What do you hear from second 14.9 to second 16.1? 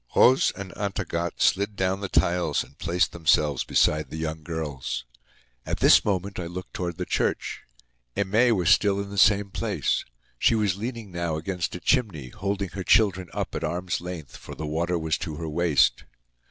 was to her waist.